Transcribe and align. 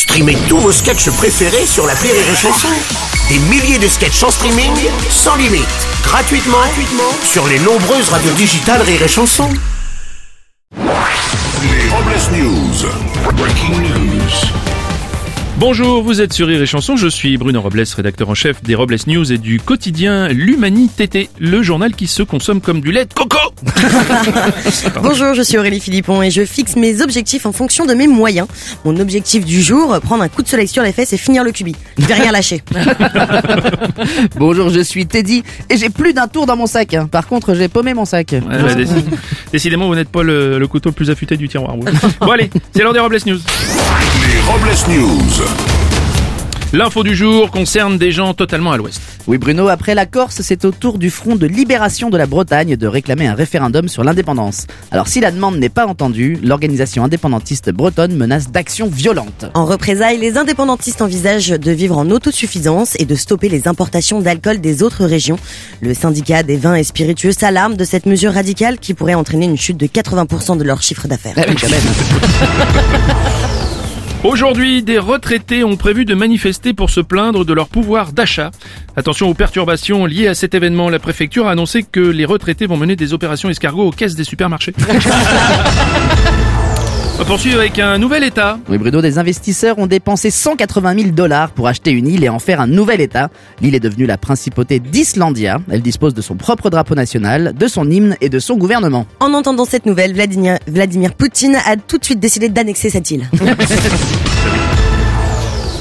Streamez 0.00 0.38
tous 0.48 0.56
vos 0.56 0.72
sketchs 0.72 1.10
préférés 1.10 1.66
sur 1.66 1.86
la 1.86 1.92
Rire 1.92 2.14
et 2.14 2.34
Chanson. 2.34 2.68
Des 3.28 3.38
milliers 3.50 3.78
de 3.78 3.86
sketchs 3.86 4.22
en 4.22 4.30
streaming, 4.30 4.72
sans 5.10 5.36
limite, 5.36 5.68
gratuitement, 6.02 6.56
gratuitement 6.56 7.12
sur 7.22 7.46
les 7.46 7.58
nombreuses 7.58 8.08
radios 8.08 8.32
digitales 8.32 8.80
Rire 8.80 9.02
et 9.02 9.08
Chanson. 9.08 9.46
Les 10.74 11.88
Robles 11.90 12.38
News. 12.38 12.88
Breaking 13.36 13.82
news. 13.82 14.30
Bonjour, 15.58 16.02
vous 16.02 16.22
êtes 16.22 16.32
sur 16.32 16.46
Rire 16.46 16.62
et 16.62 16.66
Chanson, 16.66 16.96
je 16.96 17.06
suis 17.06 17.36
Bruno 17.36 17.60
Robles, 17.60 17.84
rédacteur 17.94 18.30
en 18.30 18.34
chef 18.34 18.62
des 18.62 18.74
Robles 18.74 18.96
News 19.06 19.30
et 19.30 19.36
du 19.36 19.60
quotidien 19.60 20.28
L'Humanité, 20.28 21.28
le 21.38 21.62
journal 21.62 21.94
qui 21.94 22.06
se 22.06 22.22
consomme 22.22 22.62
comme 22.62 22.80
du 22.80 22.90
lait 22.90 23.04
de 23.04 23.12
coco 23.12 23.36
Bonjour, 25.02 25.34
je 25.34 25.42
suis 25.42 25.58
Aurélie 25.58 25.80
Philippon 25.80 26.22
et 26.22 26.30
je 26.30 26.44
fixe 26.44 26.76
mes 26.76 27.02
objectifs 27.02 27.46
en 27.46 27.52
fonction 27.52 27.86
de 27.86 27.94
mes 27.94 28.06
moyens. 28.06 28.46
Mon 28.84 28.98
objectif 28.98 29.44
du 29.44 29.62
jour, 29.62 29.98
prendre 30.00 30.22
un 30.22 30.28
coup 30.28 30.42
de 30.42 30.48
soleil 30.48 30.68
sur 30.68 30.82
les 30.82 30.92
fesses 30.92 31.12
et 31.12 31.16
finir 31.16 31.44
le 31.44 31.52
cubi. 31.52 31.74
Je 31.98 32.06
vais 32.06 32.14
rien 32.14 32.32
lâcher. 32.32 32.62
Bonjour, 34.36 34.70
je 34.70 34.80
suis 34.80 35.06
Teddy 35.06 35.42
et 35.68 35.76
j'ai 35.76 35.90
plus 35.90 36.12
d'un 36.12 36.28
tour 36.28 36.46
dans 36.46 36.56
mon 36.56 36.66
sac. 36.66 36.96
Par 37.10 37.26
contre, 37.26 37.54
j'ai 37.54 37.68
paumé 37.68 37.94
mon 37.94 38.04
sac. 38.04 38.32
Ouais, 38.32 38.84
Décidément, 39.52 39.86
vous 39.88 39.94
n'êtes 39.94 40.08
pas 40.10 40.22
le, 40.22 40.58
le 40.58 40.66
couteau 40.66 40.90
le 40.90 40.94
plus 40.94 41.10
affûté 41.10 41.36
du 41.36 41.48
tiroir. 41.48 41.76
vous. 41.76 41.84
Bon 42.20 42.30
allez, 42.30 42.50
c'est 42.74 42.82
l'heure 42.82 42.92
des 42.92 43.00
Robles 43.00 43.18
News. 43.26 43.38
Les 44.32 44.40
Robles 44.42 45.00
News. 45.00 45.79
L'info 46.72 47.02
du 47.02 47.16
jour 47.16 47.50
concerne 47.50 47.98
des 47.98 48.12
gens 48.12 48.32
totalement 48.32 48.70
à 48.70 48.76
l'ouest. 48.76 49.02
Oui, 49.26 49.38
Bruno, 49.38 49.66
après 49.66 49.96
la 49.96 50.06
Corse, 50.06 50.40
c'est 50.40 50.64
au 50.64 50.70
tour 50.70 50.98
du 50.98 51.10
Front 51.10 51.34
de 51.34 51.48
libération 51.48 52.10
de 52.10 52.16
la 52.16 52.26
Bretagne 52.26 52.76
de 52.76 52.86
réclamer 52.86 53.26
un 53.26 53.34
référendum 53.34 53.88
sur 53.88 54.04
l'indépendance. 54.04 54.68
Alors, 54.92 55.08
si 55.08 55.18
la 55.18 55.32
demande 55.32 55.56
n'est 55.56 55.68
pas 55.68 55.88
entendue, 55.88 56.38
l'organisation 56.44 57.02
indépendantiste 57.02 57.72
bretonne 57.72 58.14
menace 58.14 58.52
d'actions 58.52 58.86
violentes. 58.86 59.46
En 59.54 59.66
représailles, 59.66 60.18
les 60.18 60.38
indépendantistes 60.38 61.02
envisagent 61.02 61.48
de 61.48 61.72
vivre 61.72 61.98
en 61.98 62.08
autosuffisance 62.08 62.94
et 63.00 63.04
de 63.04 63.16
stopper 63.16 63.48
les 63.48 63.66
importations 63.66 64.20
d'alcool 64.20 64.60
des 64.60 64.84
autres 64.84 65.06
régions. 65.06 65.40
Le 65.80 65.92
syndicat 65.92 66.44
des 66.44 66.56
vins 66.56 66.76
et 66.76 66.84
spiritueux 66.84 67.32
s'alarme 67.32 67.74
de 67.74 67.84
cette 67.84 68.06
mesure 68.06 68.32
radicale 68.32 68.78
qui 68.78 68.94
pourrait 68.94 69.14
entraîner 69.14 69.46
une 69.46 69.58
chute 69.58 69.76
de 69.76 69.86
80% 69.86 70.56
de 70.56 70.62
leur 70.62 70.82
chiffre 70.82 71.08
d'affaires. 71.08 71.34
Ah 71.36 71.46
oui, 71.48 71.56
quand 71.60 71.68
même. 71.68 71.80
Aujourd'hui, 74.22 74.82
des 74.82 74.98
retraités 74.98 75.64
ont 75.64 75.78
prévu 75.78 76.04
de 76.04 76.14
manifester 76.14 76.74
pour 76.74 76.90
se 76.90 77.00
plaindre 77.00 77.46
de 77.46 77.54
leur 77.54 77.68
pouvoir 77.68 78.12
d'achat. 78.12 78.50
Attention 78.94 79.28
aux 79.30 79.34
perturbations 79.34 80.04
liées 80.04 80.28
à 80.28 80.34
cet 80.34 80.54
événement. 80.54 80.90
La 80.90 80.98
préfecture 80.98 81.46
a 81.46 81.52
annoncé 81.52 81.82
que 81.82 82.00
les 82.00 82.26
retraités 82.26 82.66
vont 82.66 82.76
mener 82.76 82.96
des 82.96 83.14
opérations 83.14 83.48
escargots 83.48 83.88
aux 83.88 83.92
caisses 83.92 84.16
des 84.16 84.24
supermarchés. 84.24 84.74
On 87.20 87.22
va 87.22 87.28
poursuivre 87.28 87.60
avec 87.60 87.78
un 87.78 87.98
nouvel 87.98 88.24
état. 88.24 88.58
Oui, 88.70 88.78
Bruno, 88.78 89.02
des 89.02 89.18
investisseurs 89.18 89.78
ont 89.78 89.86
dépensé 89.86 90.30
180 90.30 90.94
000 90.98 91.10
dollars 91.10 91.50
pour 91.50 91.68
acheter 91.68 91.90
une 91.90 92.08
île 92.08 92.24
et 92.24 92.30
en 92.30 92.38
faire 92.38 92.62
un 92.62 92.66
nouvel 92.66 93.02
État. 93.02 93.28
L'île 93.60 93.74
est 93.74 93.80
devenue 93.80 94.06
la 94.06 94.16
principauté 94.16 94.78
d'Islandia. 94.80 95.58
Elle 95.70 95.82
dispose 95.82 96.14
de 96.14 96.22
son 96.22 96.36
propre 96.36 96.70
drapeau 96.70 96.94
national, 96.94 97.52
de 97.52 97.68
son 97.68 97.90
hymne 97.90 98.16
et 98.22 98.30
de 98.30 98.38
son 98.38 98.56
gouvernement. 98.56 99.04
En 99.20 99.34
entendant 99.34 99.66
cette 99.66 99.84
nouvelle, 99.84 100.14
Vladimir, 100.14 100.56
Vladimir 100.66 101.12
Poutine 101.12 101.56
a 101.66 101.76
tout 101.76 101.98
de 101.98 102.04
suite 102.06 102.20
décidé 102.20 102.48
d'annexer 102.48 102.88
cette 102.88 103.10
île. 103.10 103.28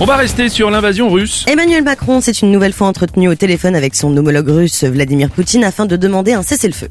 On 0.00 0.06
va 0.06 0.16
rester 0.16 0.48
sur 0.48 0.70
l'invasion 0.70 1.10
russe. 1.10 1.44
Emmanuel 1.48 1.84
Macron 1.84 2.22
s'est 2.22 2.32
une 2.32 2.50
nouvelle 2.50 2.72
fois 2.72 2.86
entretenu 2.86 3.28
au 3.28 3.34
téléphone 3.34 3.76
avec 3.76 3.94
son 3.94 4.16
homologue 4.16 4.48
russe 4.48 4.84
Vladimir 4.84 5.28
Poutine 5.28 5.64
afin 5.64 5.84
de 5.84 5.96
demander 5.96 6.32
un 6.32 6.42
cessez-le-feu. 6.42 6.88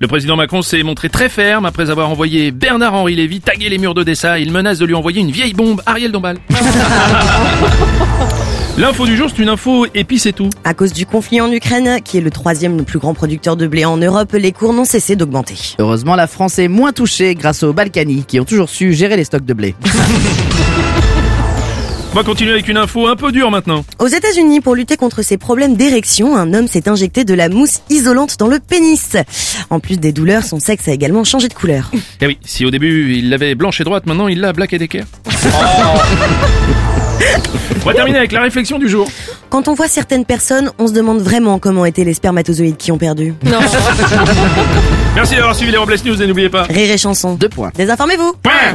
Le 0.00 0.08
président 0.08 0.36
Macron 0.36 0.60
s'est 0.60 0.82
montré 0.82 1.08
très 1.08 1.28
ferme 1.30 1.64
après 1.64 1.88
avoir 1.90 2.10
envoyé 2.10 2.50
Bernard-Henri 2.50 3.14
Lévy 3.14 3.40
taguer 3.40 3.70
les 3.70 3.78
murs 3.78 3.94
d'Odessa. 3.94 4.38
Il 4.38 4.52
menace 4.52 4.78
de 4.78 4.84
lui 4.84 4.94
envoyer 4.94 5.20
une 5.20 5.30
vieille 5.30 5.54
bombe, 5.54 5.80
Ariel 5.86 6.12
Dombal. 6.12 6.36
L'info 8.78 9.06
du 9.06 9.16
jour, 9.16 9.30
c'est 9.34 9.42
une 9.42 9.48
info 9.48 9.86
épice 9.94 10.26
et 10.26 10.34
tout. 10.34 10.50
À 10.64 10.74
cause 10.74 10.92
du 10.92 11.06
conflit 11.06 11.40
en 11.40 11.50
Ukraine, 11.50 12.02
qui 12.04 12.18
est 12.18 12.20
le 12.20 12.30
troisième 12.30 12.76
le 12.76 12.82
plus 12.82 12.98
grand 12.98 13.14
producteur 13.14 13.56
de 13.56 13.66
blé 13.66 13.86
en 13.86 13.96
Europe, 13.96 14.32
les 14.34 14.52
cours 14.52 14.74
n'ont 14.74 14.84
cessé 14.84 15.16
d'augmenter. 15.16 15.54
Heureusement, 15.78 16.14
la 16.14 16.26
France 16.26 16.58
est 16.58 16.68
moins 16.68 16.92
touchée 16.92 17.34
grâce 17.34 17.62
aux 17.62 17.72
Balkany 17.72 18.24
qui 18.24 18.38
ont 18.38 18.44
toujours 18.44 18.68
su 18.68 18.92
gérer 18.92 19.16
les 19.16 19.24
stocks 19.24 19.46
de 19.46 19.54
blé. 19.54 19.74
On 22.16 22.20
va 22.20 22.24
continuer 22.24 22.52
avec 22.52 22.66
une 22.68 22.78
info 22.78 23.08
un 23.08 23.14
peu 23.14 23.30
dure 23.30 23.50
maintenant. 23.50 23.84
Aux 23.98 24.06
États-Unis, 24.06 24.62
pour 24.62 24.74
lutter 24.74 24.96
contre 24.96 25.20
ses 25.20 25.36
problèmes 25.36 25.76
d'érection, 25.76 26.34
un 26.34 26.54
homme 26.54 26.66
s'est 26.66 26.88
injecté 26.88 27.24
de 27.24 27.34
la 27.34 27.50
mousse 27.50 27.82
isolante 27.90 28.38
dans 28.38 28.46
le 28.46 28.58
pénis. 28.58 29.18
En 29.68 29.80
plus 29.80 30.00
des 30.00 30.12
douleurs, 30.12 30.42
son 30.42 30.58
sexe 30.58 30.88
a 30.88 30.92
également 30.92 31.24
changé 31.24 31.48
de 31.48 31.52
couleur. 31.52 31.90
Eh 32.22 32.26
oui, 32.26 32.38
si 32.42 32.64
au 32.64 32.70
début 32.70 33.16
il 33.16 33.28
l'avait 33.28 33.54
blanche 33.54 33.82
et 33.82 33.84
droite, 33.84 34.06
maintenant 34.06 34.28
il 34.28 34.40
l'a 34.40 34.54
black 34.54 34.72
et 34.72 34.78
d'équerre. 34.78 35.04
On 37.82 37.86
va 37.86 37.92
terminer 37.92 38.16
avec 38.16 38.32
la 38.32 38.40
réflexion 38.40 38.78
du 38.78 38.88
jour. 38.88 39.10
Quand 39.50 39.68
on 39.68 39.74
voit 39.74 39.88
certaines 39.88 40.24
personnes, 40.24 40.70
on 40.78 40.86
se 40.86 40.94
demande 40.94 41.20
vraiment 41.20 41.58
comment 41.58 41.84
étaient 41.84 42.04
les 42.04 42.14
spermatozoïdes 42.14 42.78
qui 42.78 42.92
ont 42.92 42.98
perdu. 42.98 43.34
Merci 45.14 45.34
d'avoir 45.34 45.54
suivi 45.54 45.70
les 45.70 45.76
Robles 45.76 45.96
News 46.02 46.22
et 46.22 46.26
n'oubliez 46.26 46.48
pas. 46.48 46.62
Rire 46.62 46.90
et 46.90 46.98
chanson. 46.98 47.34
Deux 47.34 47.50
points. 47.50 47.72
Désinformez-vous 47.76 48.32
Point 48.42 48.74